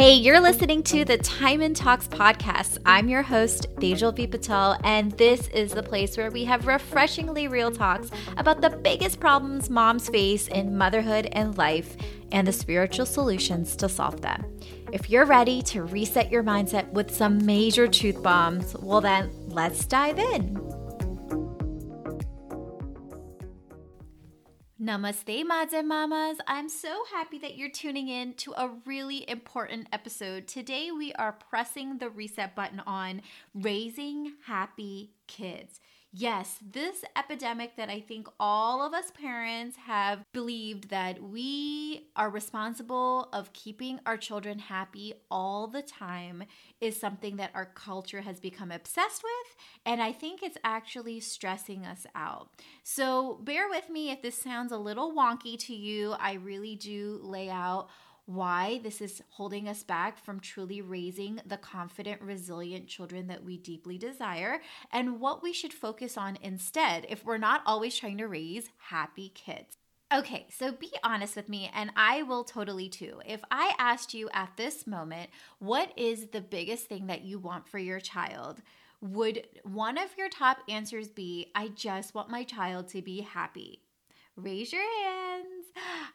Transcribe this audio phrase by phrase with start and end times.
[0.00, 2.78] Hey, you're listening to the Time and Talks podcast.
[2.86, 4.26] I'm your host, Tejal V.
[4.26, 9.20] Patel, and this is the place where we have refreshingly real talks about the biggest
[9.20, 11.98] problems moms face in motherhood and life
[12.32, 14.42] and the spiritual solutions to solve them.
[14.90, 19.84] If you're ready to reset your mindset with some major truth bombs, well, then let's
[19.84, 20.69] dive in.
[24.80, 26.38] Namaste, Mads and Mamas.
[26.46, 30.48] I'm so happy that you're tuning in to a really important episode.
[30.48, 33.20] Today, we are pressing the reset button on
[33.54, 35.80] raising happy kids.
[36.12, 42.28] Yes, this epidemic that I think all of us parents have believed that we are
[42.28, 46.42] responsible of keeping our children happy all the time
[46.80, 49.56] is something that our culture has become obsessed with
[49.86, 52.50] and I think it's actually stressing us out.
[52.82, 56.16] So, bear with me if this sounds a little wonky to you.
[56.18, 57.88] I really do lay out
[58.30, 63.56] why this is holding us back from truly raising the confident, resilient children that we
[63.56, 64.60] deeply desire,
[64.92, 69.30] and what we should focus on instead if we're not always trying to raise happy
[69.34, 69.78] kids.
[70.14, 73.20] Okay, so be honest with me, and I will totally too.
[73.26, 77.66] If I asked you at this moment, what is the biggest thing that you want
[77.66, 78.62] for your child?
[79.00, 83.82] Would one of your top answers be, I just want my child to be happy?
[84.36, 85.59] Raise your hands.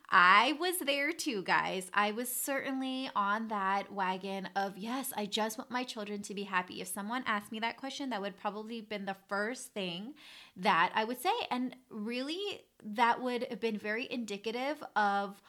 [0.09, 1.89] I was there too, guys.
[1.93, 6.43] I was certainly on that wagon of, yes, I just want my children to be
[6.43, 6.81] happy.
[6.81, 10.13] If someone asked me that question, that would probably have been the first thing
[10.57, 11.33] that I would say.
[11.49, 15.41] And really, that would have been very indicative of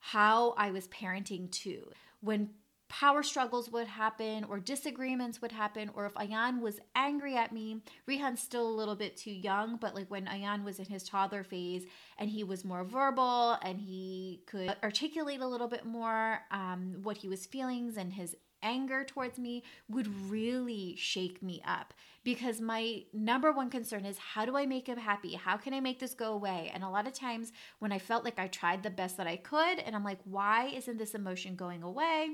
[0.00, 1.90] how I was parenting too.
[2.20, 2.50] When
[2.88, 7.80] power struggles would happen or disagreements would happen or if Ayan was angry at me,
[8.08, 11.44] Rihan's still a little bit too young, but like when Ayan was in his toddler
[11.44, 11.84] phase
[12.18, 17.18] and he was more verbal and he could articulate a little bit more um, what
[17.18, 21.92] he was feelings and his anger towards me would really shake me up
[22.24, 25.34] because my number one concern is how do I make him happy?
[25.34, 26.70] How can I make this go away?
[26.74, 29.36] And a lot of times when I felt like I tried the best that I
[29.36, 32.30] could and I'm like, why isn't this emotion going away?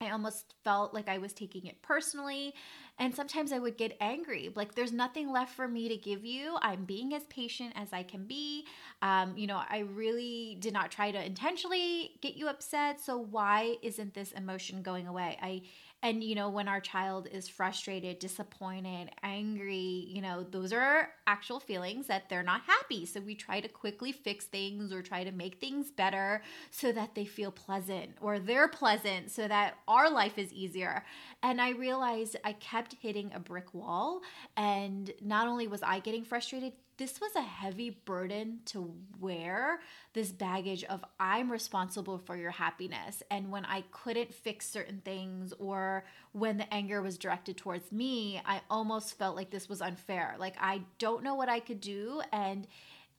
[0.00, 2.54] I almost felt like I was taking it personally.
[2.98, 4.52] And sometimes I would get angry.
[4.54, 6.56] Like, there's nothing left for me to give you.
[6.62, 8.66] I'm being as patient as I can be.
[9.02, 13.00] Um, you know, I really did not try to intentionally get you upset.
[13.00, 15.38] So, why isn't this emotion going away?
[15.42, 15.62] I
[16.04, 21.58] and, you know, when our child is frustrated, disappointed, angry, you know, those are actual
[21.58, 23.06] feelings that they're not happy.
[23.06, 27.14] So we try to quickly fix things or try to make things better so that
[27.14, 31.06] they feel pleasant or they're pleasant so that our life is easier.
[31.42, 34.20] And I realized I kept hitting a brick wall.
[34.58, 39.80] And not only was I getting frustrated, this was a heavy burden to wear
[40.12, 43.22] this baggage of I'm responsible for your happiness.
[43.30, 48.40] And when I couldn't fix certain things or when the anger was directed towards me,
[48.44, 50.36] I almost felt like this was unfair.
[50.38, 52.22] Like I don't know what I could do.
[52.32, 52.66] And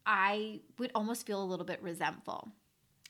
[0.06, 2.50] I would almost feel a little bit resentful.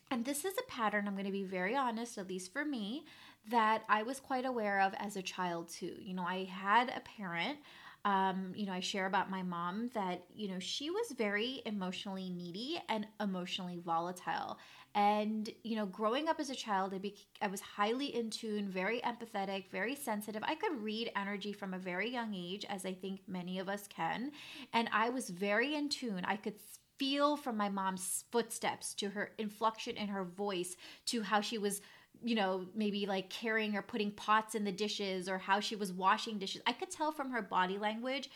[0.10, 3.06] And this is a pattern, I'm going to be very honest, at least for me,
[3.50, 5.96] that I was quite aware of as a child too.
[6.00, 7.58] You know, I had a parent
[8.06, 12.30] um, you know, I share about my mom that, you know, she was very emotionally
[12.30, 14.60] needy and emotionally volatile.
[14.94, 18.70] And, you know, growing up as a child, I, be- I was highly in tune,
[18.70, 20.44] very empathetic, very sensitive.
[20.46, 23.88] I could read energy from a very young age, as I think many of us
[23.88, 24.32] can.
[24.72, 26.24] And I was very in tune.
[26.26, 26.56] I could
[26.98, 30.78] feel from my mom's footsteps to her inflection in her voice
[31.08, 31.82] to how she was
[32.26, 35.94] you know, maybe like carrying or putting pots in the dishes or how she was
[35.94, 36.62] washing dishes.
[36.66, 38.32] I could tell from her body language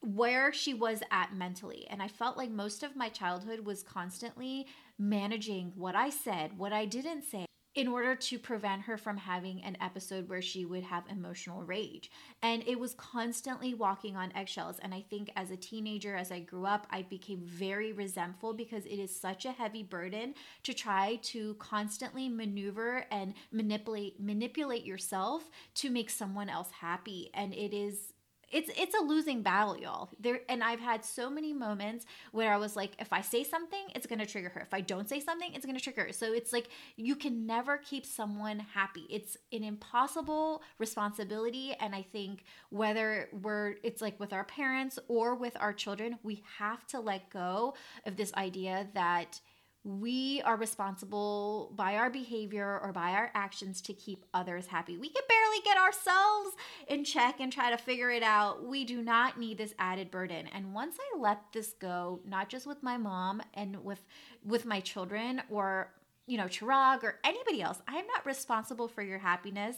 [0.00, 1.86] where she was at mentally.
[1.88, 4.66] And I felt like most of my childhood was constantly
[4.98, 9.62] managing what I said, what I didn't say in order to prevent her from having
[9.64, 12.10] an episode where she would have emotional rage.
[12.42, 14.78] And it was constantly walking on eggshells.
[14.80, 18.84] And I think as a teenager, as I grew up, I became very resentful because
[18.84, 20.34] it is such a heavy burden
[20.64, 27.30] to try to constantly maneuver and manipulate manipulate yourself to make someone else happy.
[27.32, 28.12] And it is
[28.52, 30.10] it's it's a losing battle y'all.
[30.20, 33.80] There and i've had so many moments where i was like if i say something
[33.94, 34.60] it's to trigger her.
[34.60, 36.12] If i don't say something it's to trigger her.
[36.12, 39.06] So it's like you can never keep someone happy.
[39.10, 45.34] It's an impossible responsibility and i think whether we're it's like with our parents or
[45.34, 47.74] with our children we have to let go
[48.06, 49.40] of this idea that
[49.84, 54.96] we are responsible by our behavior or by our actions to keep others happy.
[54.96, 56.56] We can barely get ourselves
[56.86, 58.64] in check and try to figure it out.
[58.64, 60.46] We do not need this added burden.
[60.52, 64.04] And once I let this go, not just with my mom and with
[64.44, 65.92] with my children or
[66.26, 67.82] you know, Chirag or anybody else.
[67.88, 69.76] I am not responsible for your happiness.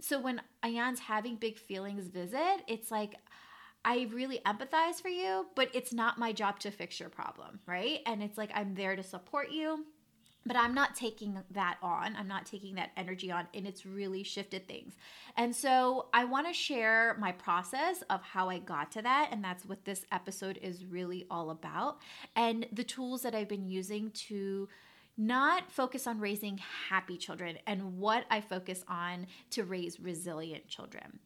[0.00, 3.14] So when Ayan's having big feelings visit, it's like,
[3.84, 8.00] I really empathize for you, but it's not my job to fix your problem, right?
[8.06, 9.84] And it's like I'm there to support you,
[10.46, 12.16] but I'm not taking that on.
[12.16, 14.94] I'm not taking that energy on, and it's really shifted things.
[15.36, 19.44] And so I want to share my process of how I got to that, and
[19.44, 21.98] that's what this episode is really all about,
[22.36, 24.68] and the tools that I've been using to
[25.16, 26.58] not focus on raising
[26.88, 31.20] happy children and what I focus on to raise resilient children.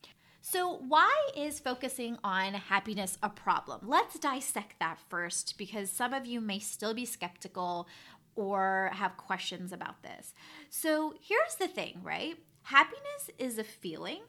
[0.51, 3.81] So, why is focusing on happiness a problem?
[3.83, 7.87] Let's dissect that first because some of you may still be skeptical
[8.35, 10.33] or have questions about this.
[10.71, 12.35] So, here's the thing, right?
[12.63, 14.23] Happiness is a feeling,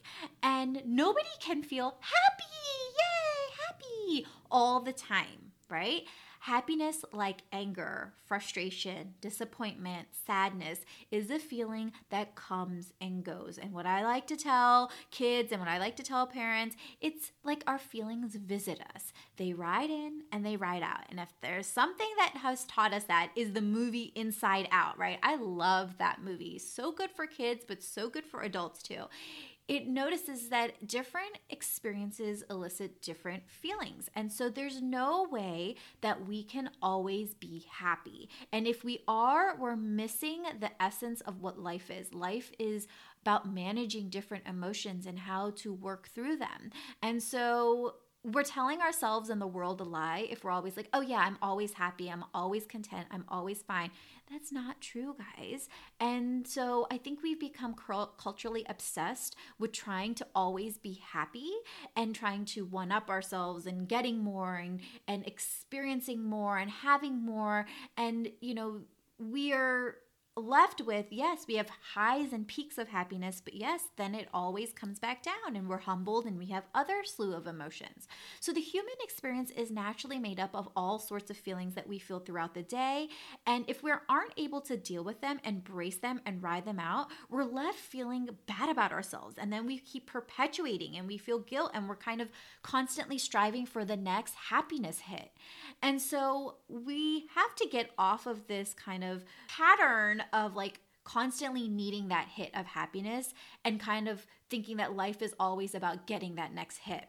[0.44, 2.44] and nobody can feel happy,
[3.00, 6.02] yay, happy all the time, right?
[6.50, 10.80] Happiness, like anger, frustration, disappointment, sadness,
[11.12, 13.60] is a feeling that comes and goes.
[13.60, 17.34] And what I like to tell kids and what I like to tell parents, it's
[17.44, 19.14] like our feelings visit us.
[19.38, 21.06] They ride in and they ride out.
[21.12, 25.20] And if there's something that has taught us that is the movie Inside Out, right?
[25.22, 26.58] I love that movie.
[26.58, 29.04] So good for kids, but so good for adults too
[29.70, 34.10] it notices that different experiences elicit different feelings.
[34.16, 38.30] And so there's no way that we can always be happy.
[38.52, 42.16] And if we are, we're missing the essence of what life is.
[42.16, 42.88] Life is
[43.22, 46.72] about managing different emotions and how to work through them.
[47.04, 47.94] And so
[48.24, 51.38] we're telling ourselves and the world a lie if we're always like, oh, yeah, I'm
[51.42, 52.10] always happy.
[52.10, 53.08] I'm always content.
[53.12, 53.92] I'm always fine.
[54.30, 55.70] That's not true, guys.
[56.02, 61.50] And so I think we've become culturally obsessed with trying to always be happy
[61.96, 67.24] and trying to one up ourselves and getting more and, and experiencing more and having
[67.24, 67.68] more.
[67.96, 68.82] And, you know,
[69.18, 69.96] we are
[70.40, 74.74] left with yes, we have highs and peaks of happiness, but yes, then it always
[74.74, 78.08] comes back down and we're humbled and we have other slew of emotions.
[78.40, 82.00] So the human experience is naturally made up of all sorts of feelings that we
[82.00, 83.10] feel throughout the day.
[83.46, 87.08] And if we aren't able to deal with them, embrace them, and ride them out,
[87.30, 89.38] we're left feeling bad about ourselves.
[89.38, 92.30] And then we keep perpetuating and we feel guilt and we're kind of
[92.64, 95.32] constantly striving for the next happiness hit.
[95.82, 101.68] And so we have to get off of this kind of pattern of like constantly
[101.68, 103.34] needing that hit of happiness
[103.66, 107.06] and kind of thinking that life is always about getting that next hit.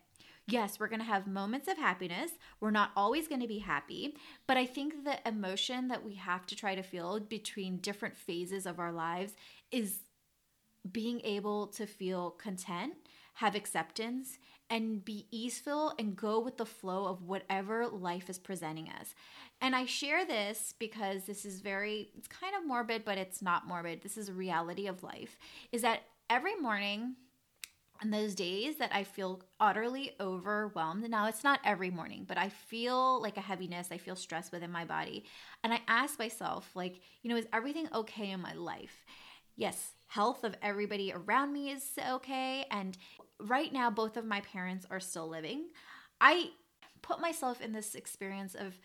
[0.46, 2.32] Yes, we're going to have moments of happiness.
[2.60, 6.46] We're not always going to be happy, but I think the emotion that we have
[6.46, 9.34] to try to feel between different phases of our lives
[9.70, 10.00] is
[10.90, 12.94] being able to feel content,
[13.34, 14.38] have acceptance,
[14.70, 19.14] and be easeful and go with the flow of whatever life is presenting us.
[19.60, 23.66] And I share this because this is very, it's kind of morbid, but it's not
[23.66, 24.00] morbid.
[24.00, 25.36] This is a reality of life.
[25.72, 27.16] Is that every morning,
[28.00, 32.48] and those days that I feel utterly overwhelmed, now it's not every morning, but I
[32.48, 35.24] feel like a heaviness, I feel stress within my body.
[35.62, 39.04] And I ask myself, like, you know, is everything okay in my life?
[39.56, 42.64] Yes, health of everybody around me is okay.
[42.70, 42.96] And
[43.50, 45.66] right now, both of my parents are still living.
[46.20, 46.50] I
[47.02, 48.78] put myself in this experience of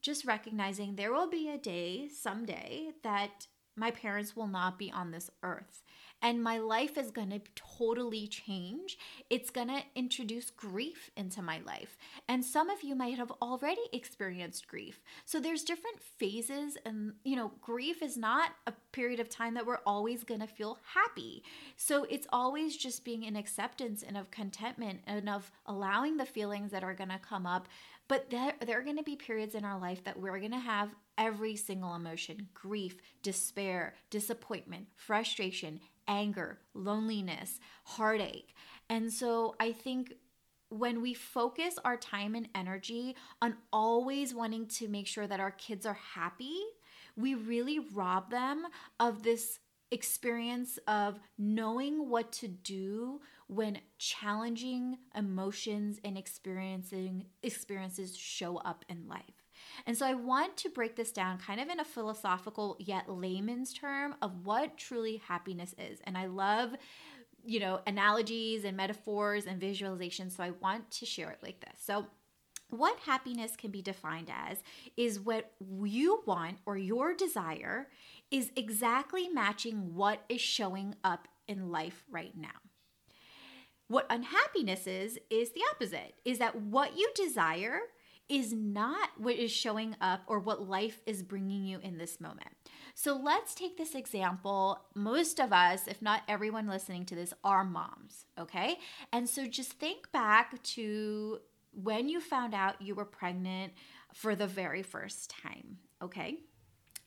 [0.00, 5.10] just recognizing there will be a day someday that my parents will not be on
[5.10, 5.82] this earth
[6.22, 8.98] and my life is going to totally change.
[9.30, 11.96] It's going to introduce grief into my life.
[12.28, 15.02] And some of you might have already experienced grief.
[15.24, 19.66] So there's different phases and you know, grief is not a period of time that
[19.66, 21.42] we're always going to feel happy.
[21.76, 26.70] So it's always just being in acceptance and of contentment and of allowing the feelings
[26.72, 27.68] that are going to come up
[28.08, 30.58] but there, there are going to be periods in our life that we're going to
[30.58, 38.54] have every single emotion grief, despair, disappointment, frustration, anger, loneliness, heartache.
[38.88, 40.14] And so I think
[40.68, 45.52] when we focus our time and energy on always wanting to make sure that our
[45.52, 46.60] kids are happy,
[47.16, 48.66] we really rob them
[48.98, 49.60] of this
[49.90, 59.06] experience of knowing what to do when challenging emotions and experiencing experiences show up in
[59.08, 59.45] life.
[59.86, 63.72] And so I want to break this down kind of in a philosophical yet layman's
[63.72, 66.00] term of what truly happiness is.
[66.04, 66.74] And I love
[67.48, 71.80] you know analogies and metaphors and visualizations so I want to share it like this.
[71.80, 72.06] So
[72.70, 74.62] what happiness can be defined as
[74.96, 77.88] is what you want or your desire
[78.30, 82.48] is exactly matching what is showing up in life right now.
[83.88, 87.78] What unhappiness is, is the opposite, is that what you desire
[88.28, 92.48] is not what is showing up or what life is bringing you in this moment.
[92.94, 94.80] So let's take this example.
[94.94, 98.78] Most of us, if not everyone listening to this, are moms, okay?
[99.12, 101.38] And so just think back to
[101.72, 103.74] when you found out you were pregnant
[104.14, 106.38] for the very first time, okay?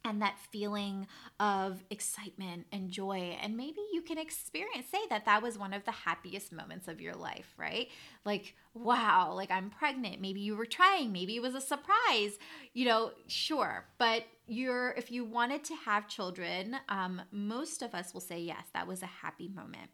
[0.06, 1.08] And that feeling
[1.40, 3.38] of excitement and joy.
[3.42, 7.02] And maybe you can experience say that that was one of the happiest moments of
[7.02, 7.90] your life right?
[8.26, 10.22] Like wow like i'm pregnant.
[10.22, 11.12] Maybe you were trying.
[11.12, 12.38] Maybe it was a surprise.
[12.74, 13.86] You know sure.
[13.98, 18.66] But you're if you wanted to have children um, most of us will say yes
[18.74, 19.90] that was a happy moment.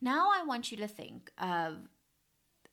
[0.00, 1.76] Now i want you to think of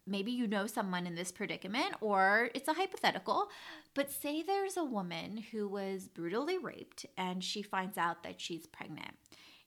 [0.07, 3.49] maybe you know someone in this predicament or it's a hypothetical,
[3.93, 8.65] but say there's a woman who was brutally raped and she finds out that she's
[8.65, 9.15] pregnant.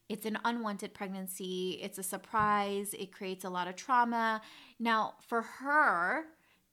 [0.09, 4.43] It's an unwanted pregnancy, it's a surprise, it creates a lot of trauma.
[4.81, 6.25] Now, for her,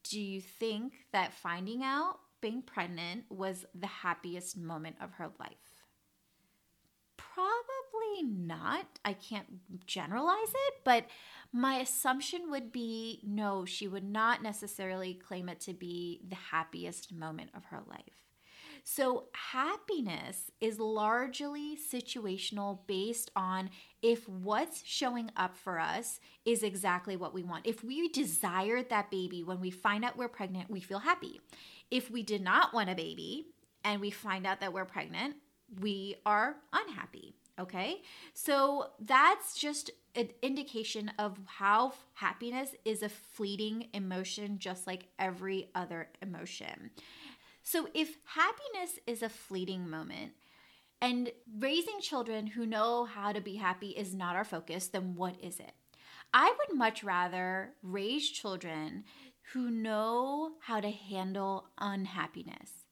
[0.04, 5.84] do you think that finding out being pregnant was the happiest moment of her life?
[7.18, 8.88] Probably not.
[9.06, 11.06] I can't generalize it, but
[11.52, 17.14] my assumption would be no, she would not necessarily claim it to be the happiest
[17.14, 18.28] moment of her life.
[18.90, 23.70] So, happiness is largely situational based on
[24.02, 27.68] if what's showing up for us is exactly what we want.
[27.68, 31.42] If we desired that baby when we find out we're pregnant, we feel happy.
[31.92, 33.48] If we did not want a baby
[33.84, 35.36] and we find out that we're pregnant,
[35.82, 37.36] we are unhappy.
[37.60, 38.02] Okay.
[38.34, 45.70] So that's just an indication of how happiness is a fleeting emotion, just like every
[45.74, 46.92] other emotion.
[47.64, 50.34] So if happiness is a fleeting moment,
[51.02, 55.36] and raising children who know how to be happy is not our focus, then what
[55.44, 55.74] is it?
[56.34, 59.04] I would much rather raise children
[59.54, 62.86] who know how to handle unhappiness.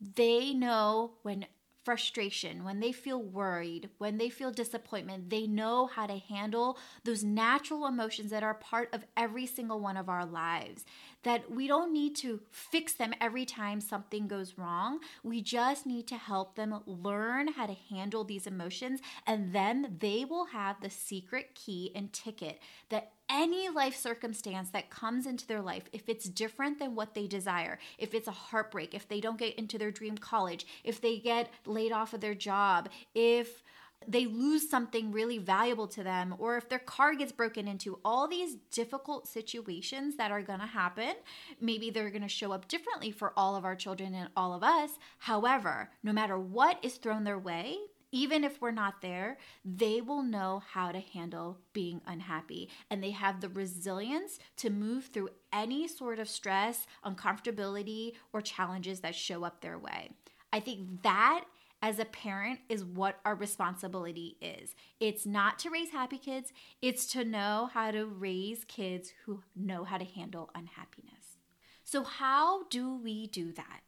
[0.00, 1.46] They know when
[1.88, 7.24] frustration, when they feel worried, when they feel disappointment, they know how to handle those
[7.24, 10.84] natural emotions that are part of every single one of our lives.
[11.22, 14.98] That we don't need to fix them every time something goes wrong.
[15.22, 20.26] We just need to help them learn how to handle these emotions, and then they
[20.26, 25.60] will have the secret key and ticket that any life circumstance that comes into their
[25.60, 29.38] life, if it's different than what they desire, if it's a heartbreak, if they don't
[29.38, 33.62] get into their dream college, if they get laid off of their job, if
[34.06, 38.28] they lose something really valuable to them, or if their car gets broken into, all
[38.28, 41.14] these difficult situations that are to happen,
[41.60, 44.98] maybe they're to show up differently for all of our children and all of us.
[45.18, 47.76] However, no matter what is thrown their way,
[48.10, 52.68] even if we're not there, they will know how to handle being unhappy.
[52.90, 59.00] And they have the resilience to move through any sort of stress, uncomfortability, or challenges
[59.00, 60.10] that show up their way.
[60.52, 61.44] I think that
[61.82, 64.74] as a parent is what our responsibility is.
[64.98, 69.84] It's not to raise happy kids, it's to know how to raise kids who know
[69.84, 71.36] how to handle unhappiness.
[71.84, 73.80] So, how do we do that?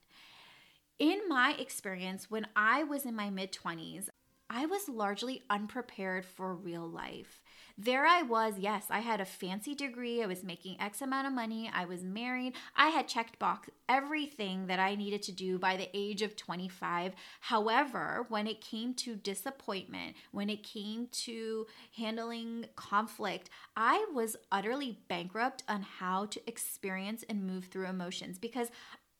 [0.98, 4.09] In my experience, when I was in my mid 20s,
[4.52, 7.40] I was largely unprepared for real life.
[7.78, 11.32] There I was, yes, I had a fancy degree, I was making X amount of
[11.32, 15.76] money, I was married, I had checked box everything that I needed to do by
[15.76, 17.14] the age of 25.
[17.40, 21.66] However, when it came to disappointment, when it came to
[21.96, 28.68] handling conflict, I was utterly bankrupt on how to experience and move through emotions because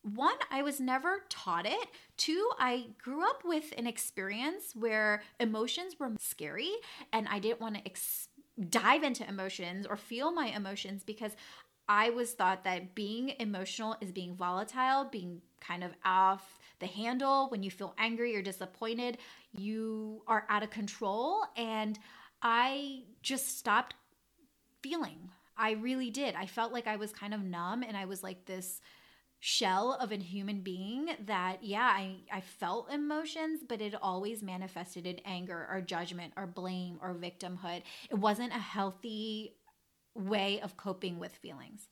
[0.03, 1.87] one, I was never taught it.
[2.17, 6.71] Two, I grew up with an experience where emotions were scary
[7.13, 8.27] and I didn't want to ex-
[8.69, 11.33] dive into emotions or feel my emotions because
[11.87, 17.49] I was thought that being emotional is being volatile, being kind of off the handle.
[17.49, 19.17] When you feel angry or disappointed,
[19.51, 21.43] you are out of control.
[21.55, 21.99] And
[22.41, 23.95] I just stopped
[24.81, 25.29] feeling.
[25.57, 26.33] I really did.
[26.35, 28.81] I felt like I was kind of numb and I was like this
[29.43, 35.07] shell of a human being that yeah I, I felt emotions but it always manifested
[35.07, 37.81] in anger or judgment or blame or victimhood.
[38.11, 39.55] It wasn't a healthy
[40.13, 41.87] way of coping with feelings.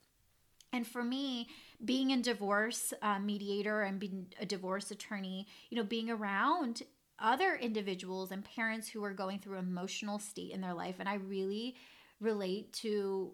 [0.71, 1.47] And for me
[1.83, 6.83] being a divorce uh, mediator and being a divorce attorney you know being around
[7.17, 11.15] other individuals and parents who are going through emotional state in their life and i
[11.15, 11.75] really
[12.19, 13.31] relate to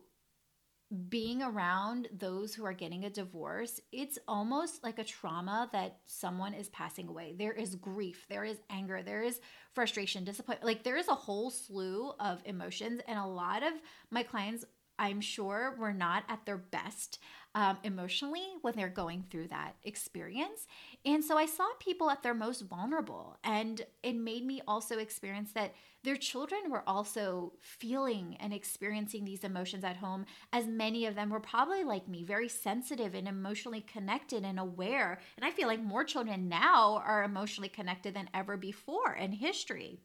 [1.10, 6.54] being around those who are getting a divorce, it's almost like a trauma that someone
[6.54, 7.34] is passing away.
[7.38, 9.40] There is grief, there is anger, there is
[9.74, 10.66] frustration, disappointment.
[10.66, 13.02] Like there is a whole slew of emotions.
[13.08, 13.74] And a lot of
[14.12, 14.64] my clients,
[15.00, 17.20] I'm sure, were not at their best
[17.56, 20.68] um, emotionally when they're going through that experience.
[21.06, 25.54] And so I saw people at their most vulnerable, and it made me also experience
[25.54, 31.16] that their children were also feeling and experiencing these emotions at home, as many of
[31.16, 35.20] them were probably like me, very sensitive and emotionally connected and aware.
[35.38, 40.02] And I feel like more children now are emotionally connected than ever before in history.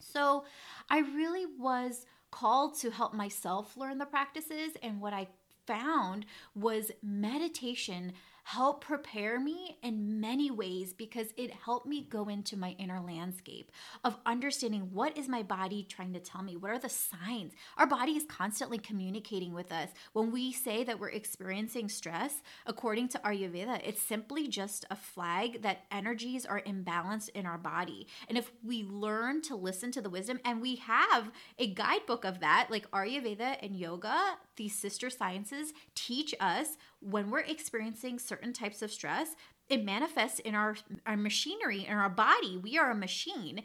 [0.00, 0.44] So
[0.88, 5.28] I really was called to help myself learn the practices, and what I
[5.70, 8.12] found was meditation
[8.50, 13.70] help prepare me in many ways because it helped me go into my inner landscape
[14.02, 16.56] of understanding what is my body trying to tell me?
[16.56, 17.52] What are the signs?
[17.76, 19.90] Our body is constantly communicating with us.
[20.14, 25.62] When we say that we're experiencing stress according to ayurveda it's simply just a flag
[25.62, 28.08] that energies are imbalanced in our body.
[28.28, 32.40] And if we learn to listen to the wisdom and we have a guidebook of
[32.40, 38.82] that like ayurveda and yoga these sister sciences teach us when we're experiencing certain types
[38.82, 39.34] of stress,
[39.70, 42.56] it manifests in our our machinery in our body.
[42.56, 43.62] We are a machine.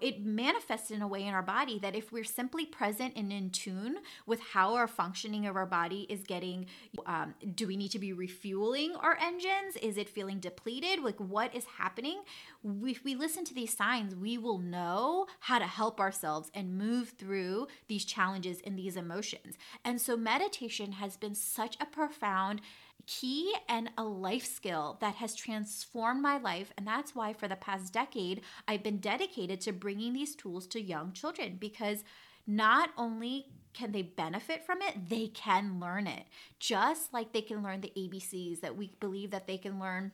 [0.00, 3.50] It manifests in a way in our body that if we're simply present and in
[3.50, 6.66] tune with how our functioning of our body is getting
[7.06, 9.76] um, do we need to be refueling our engines?
[9.82, 11.02] Is it feeling depleted?
[11.02, 12.20] Like what is happening?
[12.64, 17.14] If we listen to these signs we will know how to help ourselves and move
[17.18, 19.58] through these challenges and these emotions.
[19.84, 22.60] And so meditation has been such a profound
[23.08, 26.72] key and a life skill that has transformed my life.
[26.76, 30.80] And that's why for the past decade, I've been dedicated to bringing these tools to
[30.80, 32.04] young children because
[32.46, 36.24] not only can they benefit from it, they can learn it.
[36.60, 40.12] Just like they can learn the ABCs that we believe that they can learn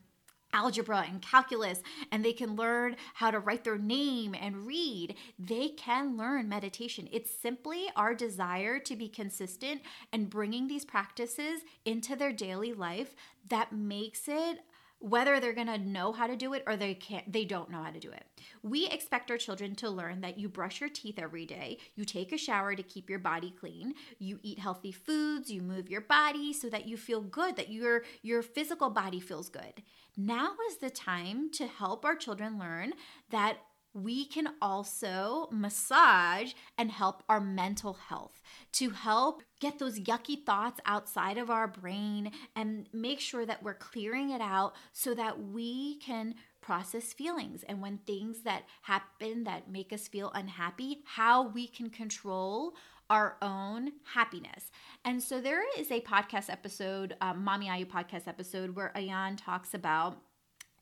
[0.54, 5.68] algebra and calculus and they can learn how to write their name and read, they
[5.68, 7.08] can learn meditation.
[7.12, 9.82] It's simply our desire to be consistent
[10.12, 13.14] and bringing these practices into their daily life
[13.48, 14.60] that makes it
[15.04, 17.82] whether they're going to know how to do it or they can't they don't know
[17.82, 18.24] how to do it.
[18.62, 22.32] We expect our children to learn that you brush your teeth every day, you take
[22.32, 26.54] a shower to keep your body clean, you eat healthy foods, you move your body
[26.54, 29.82] so that you feel good, that your your physical body feels good.
[30.16, 32.94] Now is the time to help our children learn
[33.28, 33.58] that
[33.94, 40.80] we can also massage and help our mental health to help get those yucky thoughts
[40.84, 45.96] outside of our brain and make sure that we're clearing it out so that we
[45.98, 51.68] can process feelings and when things that happen that make us feel unhappy how we
[51.68, 52.74] can control
[53.10, 54.70] our own happiness.
[55.04, 59.74] And so there is a podcast episode, um, Mommy Ayu podcast episode, where Ayan talks
[59.74, 60.22] about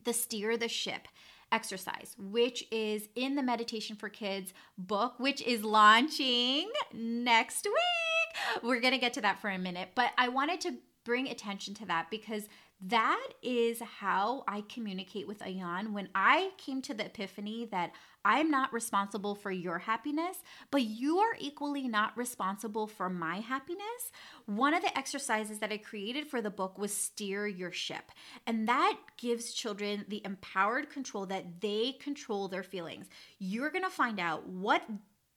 [0.03, 1.07] the steer the ship
[1.53, 8.63] exercise, which is in the Meditation for Kids book, which is launching next week.
[8.63, 10.73] We're going to get to that for a minute, but I wanted to
[11.05, 12.47] bring attention to that because
[12.87, 15.93] that is how I communicate with Ayan.
[15.93, 17.91] When I came to the epiphany that
[18.25, 20.37] I'm not responsible for your happiness,
[20.69, 24.11] but you are equally not responsible for my happiness.
[24.45, 28.11] One of the exercises that I created for the book was steer your ship.
[28.45, 33.07] And that gives children the empowered control that they control their feelings.
[33.39, 34.83] You're going to find out what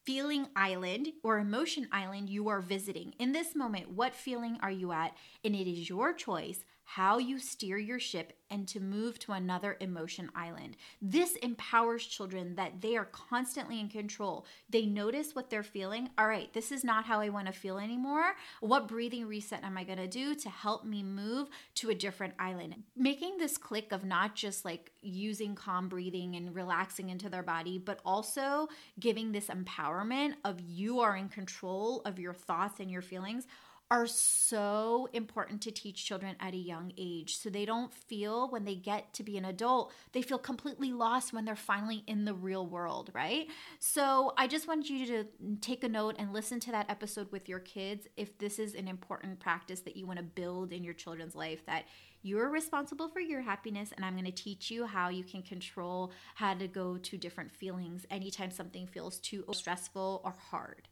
[0.05, 3.13] feeling island or emotion island you are visiting.
[3.19, 5.17] In this moment, what feeling are you at?
[5.45, 9.77] And it is your choice how you steer your ship and to move to another
[9.81, 10.77] emotion island.
[11.03, 14.47] This empowers children that they are constantly in control.
[14.71, 16.11] They notice what they're feeling.
[16.17, 18.37] All right, this is not how I want to feel anymore.
[18.61, 22.35] What breathing reset am I going to do to help me move to a different
[22.39, 22.77] island?
[22.97, 27.79] Making this click of not just like using calm breathing and relaxing into their body,
[27.79, 28.69] but also
[29.01, 33.49] giving this empowerment of you are in control of your thoughts and your feelings
[33.91, 37.39] are so important to teach children at a young age.
[37.39, 41.33] So they don't feel when they get to be an adult they feel completely lost
[41.33, 43.49] when they're finally in the real world right?
[43.79, 45.25] So i just wanted you to
[45.61, 48.89] take a note and listen to that episode with your kids if this is an
[48.89, 51.85] important practice that you want to build in your children's life that
[52.23, 56.13] you're responsible for your happiness and i'm going to teach you how you can control
[56.35, 60.89] how to go to different feelings anytime something feels too stressful or hard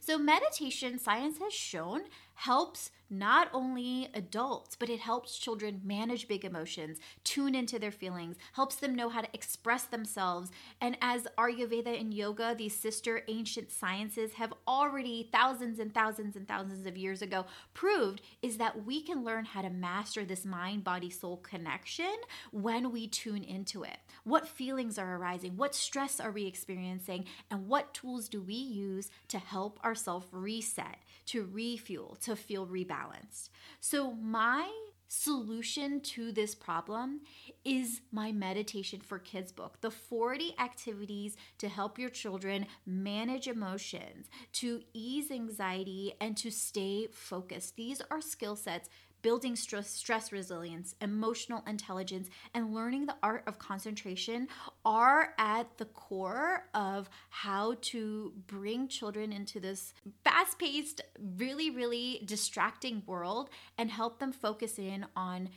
[0.00, 2.02] so, meditation, science has shown,
[2.34, 8.36] helps not only adults, but it helps children manage big emotions, tune into their feelings,
[8.54, 10.50] helps them know how to express themselves.
[10.80, 16.48] And as Ayurveda and yoga, these sister ancient sciences have already thousands and thousands and
[16.48, 20.82] thousands of years ago proved is that we can learn how to master this mind
[20.82, 22.14] body soul connection
[22.50, 23.98] when we tune into it.
[24.24, 25.56] What feelings are arising?
[25.56, 27.26] What stress are we experiencing?
[27.50, 33.50] And what tools do we use to help ourselves reset, to refuel, to feel rebalanced.
[33.80, 34.70] So, my
[35.06, 37.20] solution to this problem
[37.64, 44.28] is my meditation for kids book the 40 activities to help your children manage emotions
[44.52, 48.88] to ease anxiety and to stay focused these are skill sets
[49.24, 54.46] building stress, stress resilience, emotional intelligence, and learning the art of concentration
[54.84, 61.00] are at the core of how to bring children into this fast paced,
[61.38, 65.48] really, really distracting world and help them focus in on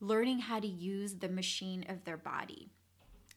[0.00, 2.68] learning how to use the machine of their body.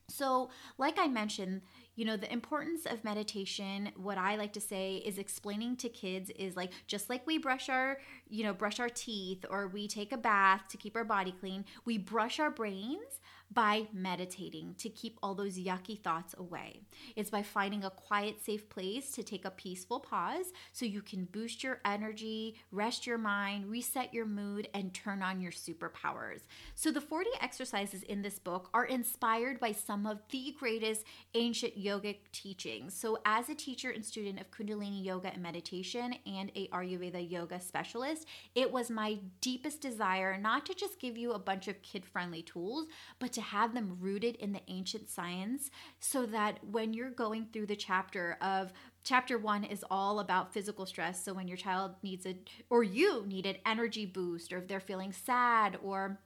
[0.08, 1.62] So, like I mentioned,
[1.96, 6.30] you know the importance of meditation what i like to say is explaining to kids
[6.32, 7.98] is like just like we brush our
[8.30, 11.66] you know brush our teeth or we take a bath to keep our body clean
[11.86, 13.20] we brush our brains
[13.52, 16.82] by meditating to keep all those yucky thoughts away.
[17.16, 21.26] It's by finding a quiet, safe place to take a peaceful pause so you can
[21.26, 26.42] boost your energy, rest your mind, reset your mood, and turn on your superpowers.
[26.76, 31.78] So, the 40 exercises in this book are inspired by some of the greatest ancient
[31.78, 32.94] yogic teachings.
[32.94, 37.60] So, as a teacher and student of Kundalini Yoga and meditation and a Ayurveda yoga
[37.60, 42.06] specialist, it was my deepest desire not to just give you a bunch of kid
[42.06, 42.88] friendly tools,
[43.20, 45.70] but to have them rooted in the ancient science
[46.00, 50.86] so that when you're going through the chapter of chapter one is all about physical
[50.86, 51.24] stress.
[51.24, 52.36] So when your child needs a,
[52.70, 56.20] or you need an energy boost, or if they're feeling sad or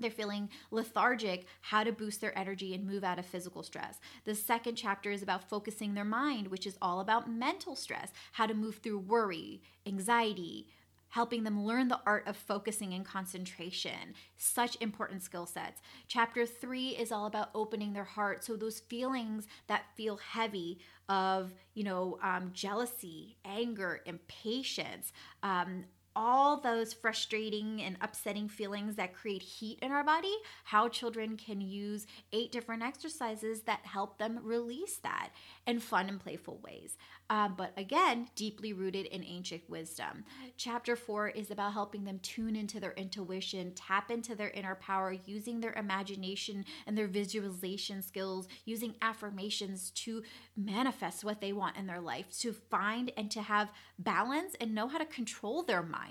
[0.00, 4.00] they're feeling lethargic, how to boost their energy and move out of physical stress.
[4.24, 8.46] The second chapter is about focusing their mind, which is all about mental stress, how
[8.46, 10.66] to move through worry, anxiety,
[11.12, 14.14] helping them learn the art of focusing and concentration.
[14.38, 15.82] Such important skill sets.
[16.08, 18.42] Chapter three is all about opening their heart.
[18.42, 26.58] So, those feelings that feel heavy of, you know, um, jealousy, anger, impatience, um, all
[26.60, 32.06] those frustrating and upsetting feelings that create heat in our body, how children can use
[32.32, 35.30] eight different exercises that help them release that
[35.66, 36.96] in fun and playful ways.
[37.30, 40.24] Um, but again, deeply rooted in ancient wisdom.
[40.56, 45.16] Chapter four is about helping them tune into their intuition, tap into their inner power,
[45.24, 50.22] using their imagination and their visualization skills, using affirmations to
[50.56, 54.88] manifest what they want in their life, to find and to have balance and know
[54.88, 56.01] how to control their mind,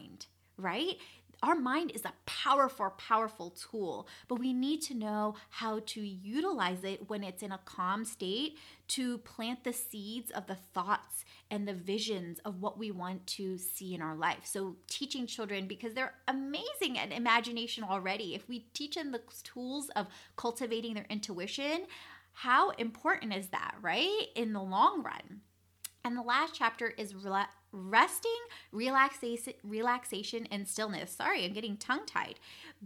[0.57, 0.97] right?
[1.43, 6.83] our mind is a powerful, powerful tool, but we need to know how to utilize
[6.83, 8.57] it when it's in a calm state
[8.89, 13.57] to plant the seeds of the thoughts and the visions of what we want to
[13.57, 14.43] see in our life.
[14.43, 19.89] So, teaching children, because they're amazing at imagination already, if we teach them the tools
[19.95, 21.85] of cultivating their intuition,
[22.33, 24.27] how important is that, right?
[24.35, 25.41] In the long run.
[26.03, 27.15] And the last chapter is
[27.71, 28.31] resting,
[28.71, 31.11] relaxation, relaxation and stillness.
[31.11, 32.35] Sorry, I'm getting tongue tied.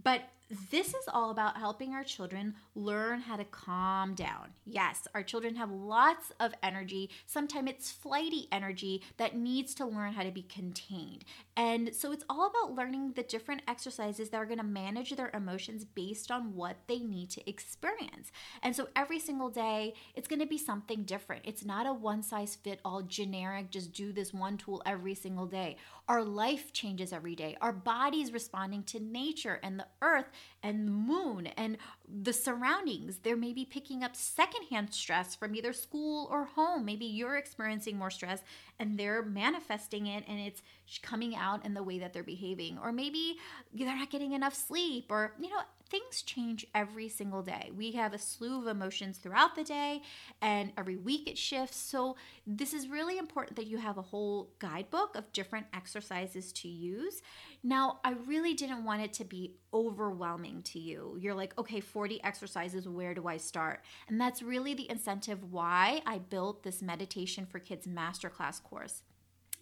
[0.02, 0.22] But
[0.70, 4.50] this is all about helping our children learn how to calm down.
[4.64, 7.10] Yes, our children have lots of energy.
[7.26, 11.24] Sometimes it's flighty energy that needs to learn how to be contained.
[11.56, 15.30] And so it's all about learning the different exercises that are going to manage their
[15.34, 18.30] emotions based on what they need to experience.
[18.62, 21.42] And so every single day, it's going to be something different.
[21.44, 25.46] It's not a one size fit all generic, just do this one tool every single
[25.46, 25.76] day.
[26.08, 27.56] Our life changes every day.
[27.60, 30.26] Our body's responding to nature and the earth
[30.62, 33.18] and the moon and the surroundings.
[33.18, 36.84] They're maybe picking up secondhand stress from either school or home.
[36.84, 38.40] Maybe you're experiencing more stress
[38.78, 40.62] and they're manifesting it and it's
[41.02, 42.78] coming out in the way that they're behaving.
[42.80, 43.38] Or maybe
[43.74, 47.70] they're not getting enough sleep or, you know, things change every single day.
[47.76, 50.02] We have a slew of emotions throughout the day,
[50.40, 51.76] and every week it shifts.
[51.76, 56.68] So, this is really important that you have a whole guidebook of different exercises to
[56.68, 57.22] use.
[57.62, 61.16] Now, I really didn't want it to be overwhelming to you.
[61.20, 63.82] You're like, okay, 40 exercises, where do I start?
[64.08, 69.02] And that's really the incentive why I built this Meditation for Kids Masterclass course.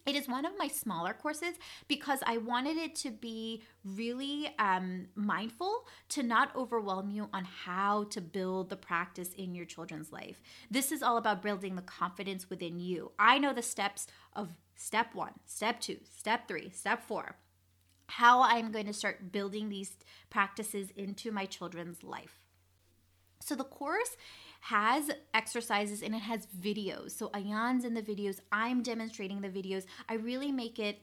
[0.06, 1.54] It is one of my smaller courses
[1.88, 8.04] because I wanted it to be really um, mindful to not overwhelm you on how
[8.04, 10.42] to build the practice in your children's life.
[10.70, 13.12] This is all about building the confidence within you.
[13.18, 17.36] I know the steps of step one, step two, step three, step four,
[18.06, 19.96] how I'm going to start building these
[20.28, 22.44] practices into my children's life.
[23.40, 24.16] So the course
[24.68, 27.11] has exercises and it has videos.
[27.11, 29.85] So Ayan's in the videos, I'm demonstrating the videos.
[30.09, 31.03] I really make it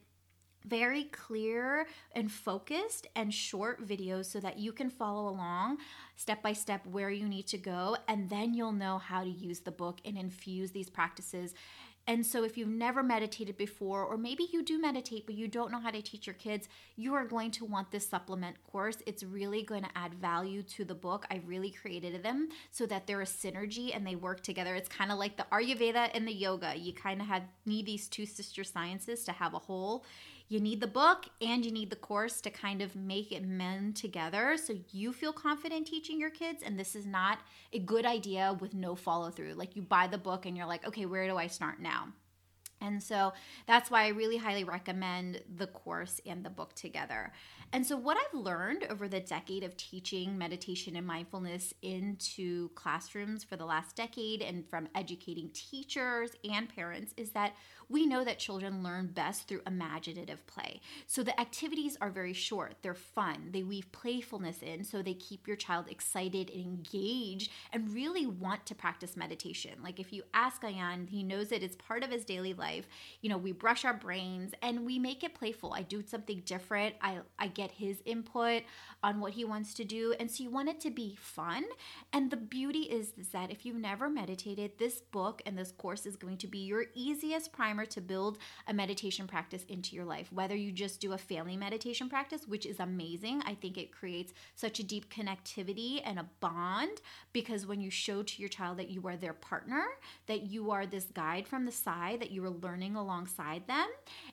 [0.66, 5.78] very clear and focused and short videos so that you can follow along
[6.16, 9.60] step by step where you need to go and then you'll know how to use
[9.60, 11.54] the book and infuse these practices
[12.08, 15.72] And so, if you've never meditated before, or maybe you do meditate but you don't
[15.72, 18.98] know how to teach your kids, you are going to want this supplement course.
[19.06, 21.26] It's really going to add value to the book.
[21.30, 24.76] I really created them so that they're a synergy and they work together.
[24.76, 26.74] It's kind of like the Ayurveda and the yoga.
[26.76, 30.04] You kind of have need these two sister sciences to have a whole
[30.52, 33.96] you need the book and you need the course to kind of make it mend
[33.96, 37.40] together so you feel confident teaching your kids and this is not
[37.72, 40.86] a good idea with no follow through like you buy the book and you're like
[40.86, 42.10] okay where do i start now
[42.82, 43.34] and so
[43.68, 47.32] that's why I really highly recommend the course and the book together.
[47.74, 53.44] And so, what I've learned over the decade of teaching meditation and mindfulness into classrooms
[53.44, 57.54] for the last decade and from educating teachers and parents is that
[57.92, 60.82] we know that children learn best through imaginative play.
[61.08, 65.48] So the activities are very short, they're fun, they weave playfulness in, so they keep
[65.48, 69.72] your child excited and engaged and really want to practice meditation.
[69.84, 72.88] Like if you ask Ayan, he knows it, it's part of his daily life.
[73.22, 75.74] You know, we brush our brains and we make it playful.
[75.74, 76.96] I do something different.
[77.02, 78.64] I, I get his input
[79.04, 80.14] on what he wants to do.
[80.20, 81.66] And so you want it to be fun.
[82.14, 86.16] And the beauty is, that if you've never meditated, this book and this course is
[86.16, 90.32] going to be your easiest primer to build a meditation practice into your life.
[90.32, 94.34] Whether you just do a family meditation practice, which is amazing, I think it creates
[94.56, 97.02] such a deep connectivity and a bond
[97.34, 99.84] because when you show to your child that you are their partner,
[100.28, 103.88] that you are this guide from the side, that you are learning alongside them,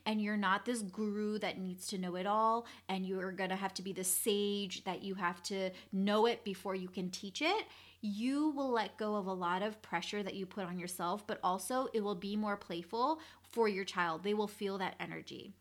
[0.07, 3.75] and you're not this guru that needs to know it all, and you're gonna have
[3.75, 7.67] to be the sage that you have to know it before you can teach it
[8.01, 11.41] you will let go of a lot of pressure that you put on yourself, but
[11.43, 13.19] also it will be more playful
[13.51, 14.23] for your child.
[14.23, 15.55] They will feel that energy.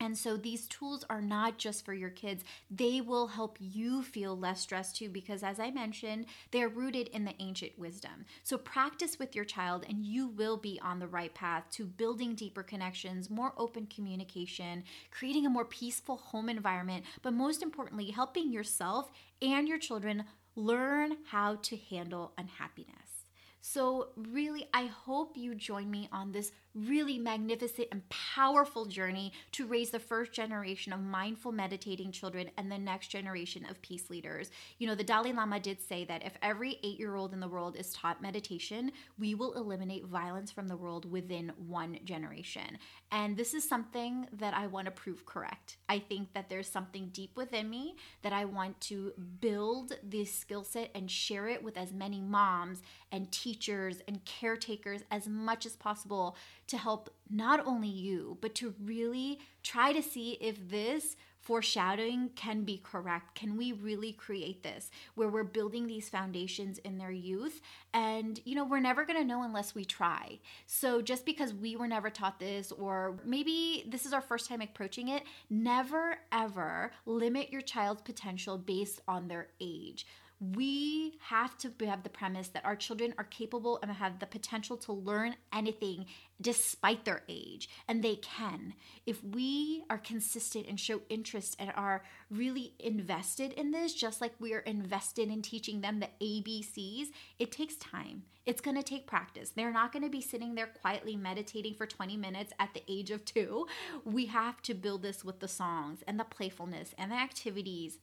[0.00, 2.44] And so these tools are not just for your kids.
[2.70, 7.24] They will help you feel less stressed too, because as I mentioned, they're rooted in
[7.24, 8.24] the ancient wisdom.
[8.44, 12.36] So practice with your child, and you will be on the right path to building
[12.36, 18.52] deeper connections, more open communication, creating a more peaceful home environment, but most importantly, helping
[18.52, 19.10] yourself
[19.42, 23.24] and your children learn how to handle unhappiness.
[23.60, 29.66] So, really, I hope you join me on this really magnificent and powerful journey to
[29.66, 34.50] raise the first generation of mindful meditating children and the next generation of peace leaders.
[34.78, 37.48] You know, the Dalai Lama did say that if every eight year old in the
[37.48, 42.78] world is taught meditation, we will eliminate violence from the world within one generation.
[43.10, 45.76] And this is something that I want to prove correct.
[45.88, 50.64] I think that there's something deep within me that I want to build this skill
[50.64, 55.76] set and share it with as many moms and teachers and caretakers as much as
[55.76, 56.36] possible
[56.68, 62.62] to help not only you, but to really try to see if this foreshadowing can
[62.64, 63.34] be correct.
[63.34, 67.60] Can we really create this where we're building these foundations in their youth?
[67.94, 70.40] And, you know, we're never going to know unless we try.
[70.66, 74.60] So just because we were never taught this, or maybe this is our first time
[74.60, 80.06] approaching it, never ever limit your child's potential based on their age
[80.40, 84.76] we have to have the premise that our children are capable and have the potential
[84.76, 86.06] to learn anything
[86.40, 88.74] despite their age and they can.
[89.04, 94.32] If we are consistent and show interest and are really invested in this just like
[94.38, 98.22] we are invested in teaching them the abcs it takes time.
[98.46, 99.50] It's going to take practice.
[99.50, 103.10] They're not going to be sitting there quietly meditating for 20 minutes at the age
[103.10, 103.66] of 2
[104.04, 107.98] we have to build this with the songs and the playfulness and the activities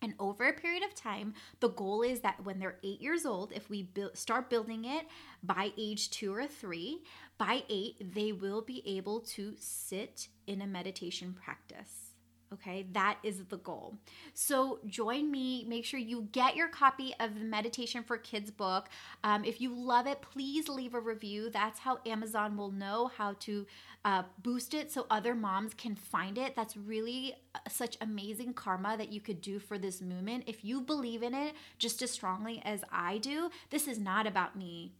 [0.00, 3.52] and over a period of time, the goal is that when they're eight years old,
[3.52, 5.06] if we build, start building it
[5.42, 7.02] by age two or three,
[7.36, 12.07] by eight, they will be able to sit in a meditation practice.
[12.52, 13.96] Okay, that is the goal.
[14.32, 15.64] So join me.
[15.68, 18.88] Make sure you get your copy of the Meditation for Kids book.
[19.22, 21.50] Um, if you love it, please leave a review.
[21.50, 23.66] That's how Amazon will know how to
[24.04, 26.56] uh, boost it so other moms can find it.
[26.56, 30.44] That's really uh, such amazing karma that you could do for this movement.
[30.46, 34.56] If you believe in it just as strongly as I do, this is not about
[34.56, 34.92] me.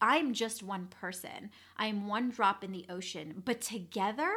[0.00, 1.50] I'm just one person.
[1.76, 3.42] I am one drop in the ocean.
[3.44, 4.30] But together,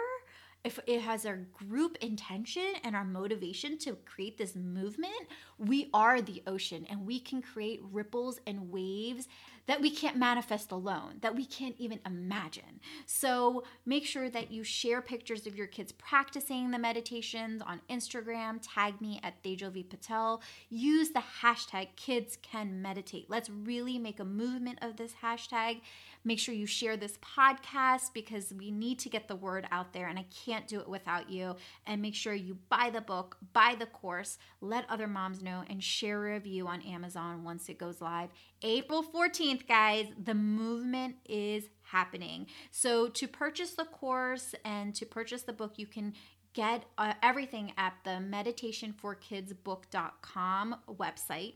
[0.63, 5.13] if it has our group intention and our motivation to create this movement,
[5.57, 9.27] we are the ocean and we can create ripples and waves
[9.67, 12.79] that we can't manifest alone, that we can't even imagine.
[13.05, 18.59] So make sure that you share pictures of your kids practicing the meditations on Instagram.
[18.61, 19.83] Tag me at Tejal V.
[19.83, 20.41] Patel.
[20.69, 23.29] Use the hashtag kids can meditate.
[23.29, 25.81] Let's really make a movement of this hashtag.
[26.27, 30.09] Make sure you share this podcast because we need to get the word out there
[30.09, 31.55] and I can't do it without you.
[31.85, 35.81] And make sure you buy the book, buy the course, let other moms know, and
[35.81, 38.27] share a review on Amazon once it goes live.
[38.61, 42.47] April 14th, guys, the movement is happening.
[42.71, 46.13] So, to purchase the course and to purchase the book, you can
[46.51, 51.53] get uh, everything at the meditationforkidsbook.com website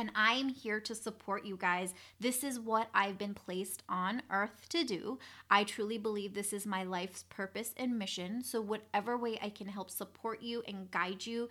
[0.00, 1.92] and I am here to support you guys.
[2.18, 5.18] This is what I've been placed on earth to do.
[5.50, 8.42] I truly believe this is my life's purpose and mission.
[8.42, 11.50] So, whatever way I can help support you and guide you,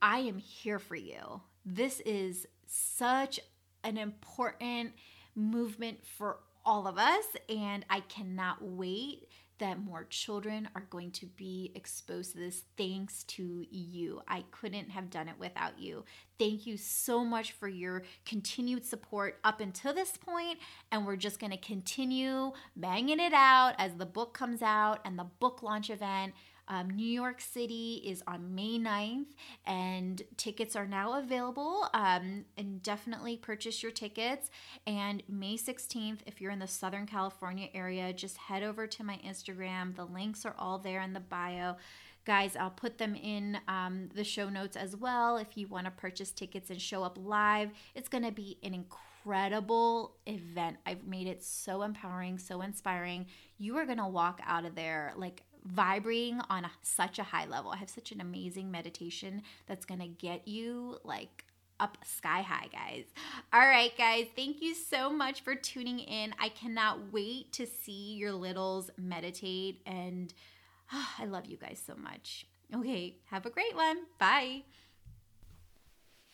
[0.00, 1.42] I am here for you.
[1.66, 3.38] This is such
[3.84, 4.94] an important
[5.34, 9.28] movement for all of us, and I cannot wait
[9.60, 14.20] that more children are going to be exposed to this thanks to you.
[14.26, 16.04] I couldn't have done it without you.
[16.38, 20.58] Thank you so much for your continued support up until this point,
[20.90, 25.18] and we're just going to continue banging it out as the book comes out and
[25.18, 26.32] the book launch event
[26.70, 29.26] um, New York City is on May 9th,
[29.66, 31.88] and tickets are now available.
[31.92, 34.50] Um, and definitely purchase your tickets.
[34.86, 39.18] And May 16th, if you're in the Southern California area, just head over to my
[39.26, 39.96] Instagram.
[39.96, 41.74] The links are all there in the bio.
[42.24, 45.90] Guys, I'll put them in um, the show notes as well if you want to
[45.90, 47.70] purchase tickets and show up live.
[47.96, 50.76] It's going to be an incredible event.
[50.86, 53.26] I've made it so empowering, so inspiring.
[53.58, 57.46] You are going to walk out of there like vibrating on a, such a high
[57.46, 57.70] level.
[57.70, 61.44] I have such an amazing meditation that's going to get you like
[61.80, 63.04] up sky high, guys.
[63.52, 66.34] All right, guys, thank you so much for tuning in.
[66.38, 70.32] I cannot wait to see your littles meditate, and
[70.92, 72.46] oh, I love you guys so much.
[72.74, 73.98] Okay, have a great one.
[74.18, 74.62] Bye.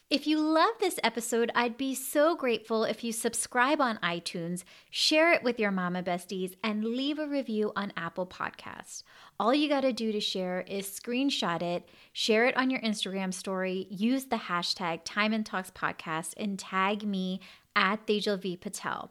[0.08, 5.32] If you love this episode, I'd be so grateful if you subscribe on iTunes, share
[5.32, 9.02] it with your mama besties, and leave a review on Apple Podcasts.
[9.40, 13.34] All you got to do to share is screenshot it, share it on your Instagram
[13.34, 17.40] story, use the hashtag Time and Talks Podcast, and tag me
[17.74, 18.56] at Tejal V.
[18.56, 19.10] Patel.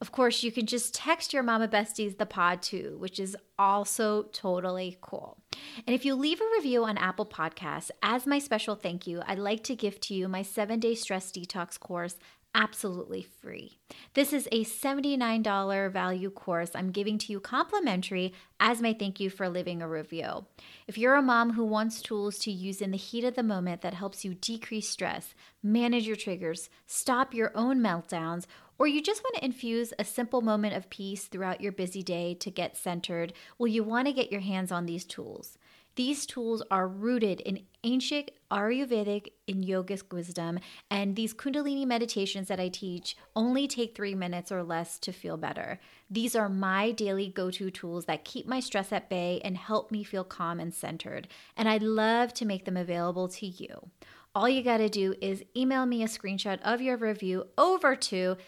[0.00, 4.24] Of course, you can just text your mama besties the pod too, which is also
[4.32, 5.38] totally cool.
[5.86, 9.38] And if you leave a review on Apple Podcasts, as my special thank you, I'd
[9.38, 12.16] like to give to you my seven day stress detox course
[12.54, 13.78] absolutely free.
[14.14, 19.30] This is a $79 value course I'm giving to you complimentary as my thank you
[19.30, 20.46] for leaving a review.
[20.86, 23.80] If you're a mom who wants tools to use in the heat of the moment
[23.82, 28.46] that helps you decrease stress, manage your triggers, stop your own meltdowns,
[28.82, 32.34] or you just want to infuse a simple moment of peace throughout your busy day
[32.34, 35.56] to get centered, well, you want to get your hands on these tools.
[35.94, 40.58] These tools are rooted in ancient Ayurvedic and yogic wisdom,
[40.90, 45.36] and these Kundalini meditations that I teach only take three minutes or less to feel
[45.36, 45.78] better.
[46.10, 49.92] These are my daily go to tools that keep my stress at bay and help
[49.92, 53.90] me feel calm and centered, and I'd love to make them available to you.
[54.34, 58.38] All you got to do is email me a screenshot of your review over to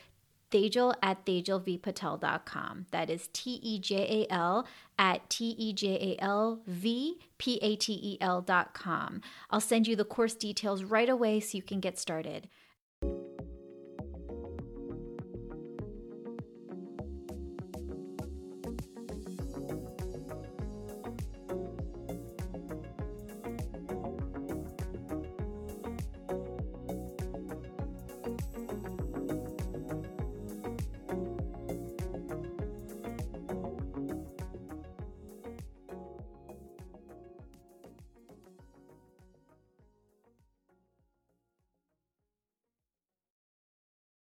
[0.54, 2.86] Tejal at tejalvpatel.com.
[2.92, 7.58] That is T E J A L at T E J A L V P
[7.60, 9.20] A T E L.com.
[9.50, 12.48] I'll send you the course details right away so you can get started.